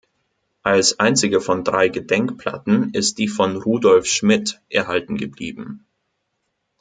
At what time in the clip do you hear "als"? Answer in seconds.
0.63-0.99